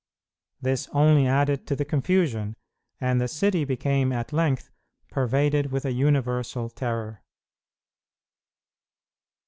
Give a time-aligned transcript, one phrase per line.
[0.59, 2.55] This only added to the confusion,
[2.99, 4.71] and the city became at length
[5.11, 7.21] pervaded with a universal terror.